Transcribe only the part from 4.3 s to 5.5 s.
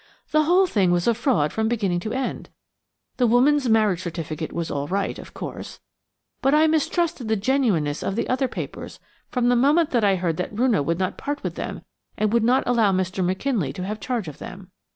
was all right, of